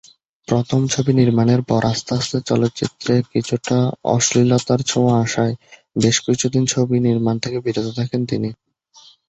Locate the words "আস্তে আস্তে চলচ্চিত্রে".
1.91-3.13